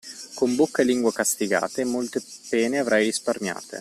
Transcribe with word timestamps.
Con 0.33 0.55
bocca 0.55 0.81
e 0.81 0.85
lingua 0.85 1.13
castigate, 1.13 1.83
molte 1.83 2.23
pene 2.49 2.79
avrai 2.79 3.03
risparmiate. 3.03 3.67